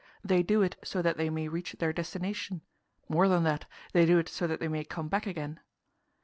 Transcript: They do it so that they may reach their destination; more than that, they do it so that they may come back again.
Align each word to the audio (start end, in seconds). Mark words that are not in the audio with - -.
They 0.23 0.41
do 0.41 0.63
it 0.63 0.77
so 0.83 1.03
that 1.03 1.17
they 1.17 1.29
may 1.29 1.47
reach 1.47 1.73
their 1.73 1.93
destination; 1.93 2.61
more 3.07 3.27
than 3.27 3.43
that, 3.43 3.65
they 3.93 4.07
do 4.07 4.17
it 4.17 4.27
so 4.29 4.47
that 4.47 4.59
they 4.59 4.67
may 4.67 4.83
come 4.83 5.09
back 5.09 5.27
again. 5.27 5.59